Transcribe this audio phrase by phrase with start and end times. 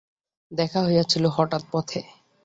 [0.51, 1.99] দেখা হইয়াছিল হঠাৎ, পথে!